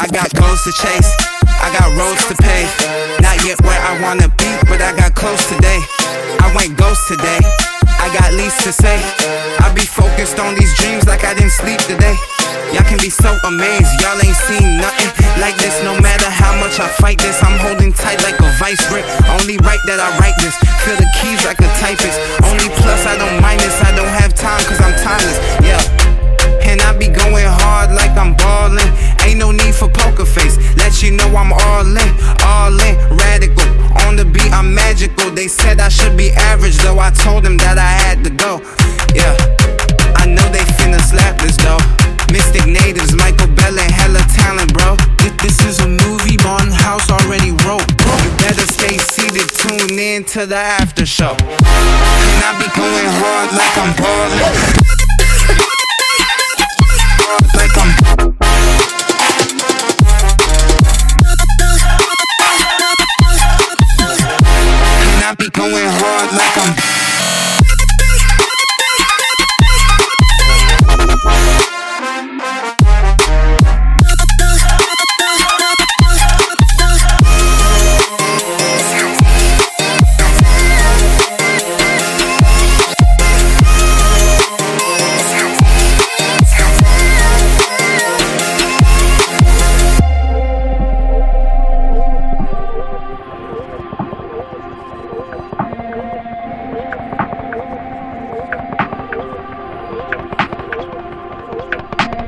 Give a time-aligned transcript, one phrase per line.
[0.00, 1.12] I got goals to chase,
[1.60, 2.72] I got roads to pave.
[3.20, 5.76] Not yet where I wanna be, but I got close today.
[6.40, 7.40] I went ghost today,
[8.00, 8.96] I got least to say.
[9.60, 12.16] I be focused on these dreams like I didn't sleep today.
[12.72, 15.74] Y'all can be so amazed, y'all ain't seen nothing like this.
[15.82, 19.04] No matter how much I fight this, I'm holding tight like a vice grip.
[19.36, 20.54] Only right that I write this,
[20.86, 22.16] feel the keys like a typist.
[22.46, 23.76] Only plus I don't mind this,
[35.70, 38.58] said I should be average, though I told them that I had to go.
[39.14, 39.34] Yeah,
[40.18, 41.78] I know they finna slap this though.
[42.32, 44.96] Mystic natives, Myko Bellin, hella talent, bro.
[45.42, 47.86] This is a movie Martin House already wrote.
[48.22, 51.36] You better stay seated, tune in to the after show.
[65.60, 67.09] Going hard like I'm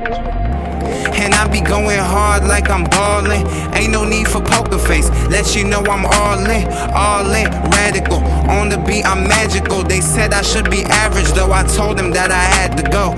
[0.05, 3.47] And I be going hard like I'm ballin'.
[3.73, 5.09] Ain't no need for poker face.
[5.29, 8.17] Let you know I'm all in, all in, radical.
[8.49, 9.83] On the beat, I'm magical.
[9.83, 13.13] They said I should be average, though I told them that I had to go.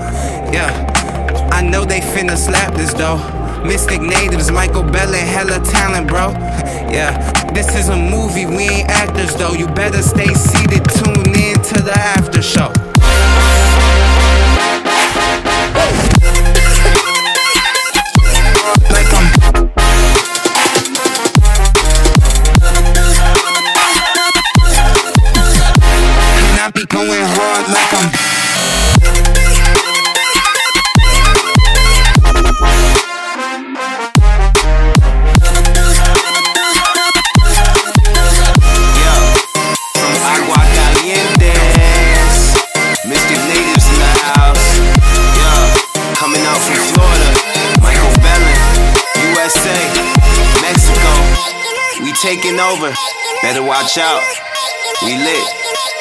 [0.52, 0.70] Yeah,
[1.50, 3.18] I know they finna slap this though.
[3.64, 6.30] Mystic natives, Myko Bellin, hella talent, bro.
[6.88, 7.18] Yeah,
[7.52, 9.54] this is a movie, we ain't actors though.
[9.54, 12.70] You better stay seated, tune in to the after show.
[48.22, 48.58] Bellin,
[49.36, 49.78] USA,
[50.62, 51.12] Mexico.
[52.02, 52.92] We taking over,
[53.42, 54.22] better watch out.
[55.02, 55.95] We lit.